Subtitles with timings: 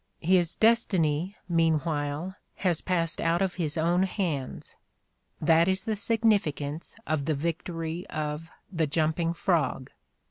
[0.23, 4.75] His destiny, mean while, has passed out of his own hands:
[5.39, 9.91] that is the significance of the "victory" of "The Jumping Frog."